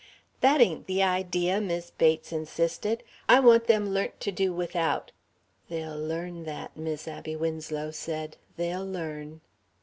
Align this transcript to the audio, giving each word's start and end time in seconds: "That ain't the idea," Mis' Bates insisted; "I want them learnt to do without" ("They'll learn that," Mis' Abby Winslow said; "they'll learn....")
"That 0.39 0.61
ain't 0.61 0.87
the 0.87 1.03
idea," 1.03 1.61
Mis' 1.61 1.91
Bates 1.91 2.31
insisted; 2.31 3.03
"I 3.29 3.39
want 3.39 3.67
them 3.67 3.87
learnt 3.93 4.19
to 4.21 4.31
do 4.31 4.51
without" 4.51 5.11
("They'll 5.69 6.01
learn 6.03 6.41
that," 6.45 6.75
Mis' 6.75 7.07
Abby 7.07 7.35
Winslow 7.35 7.91
said; 7.91 8.37
"they'll 8.57 8.83
learn....") 8.87 9.41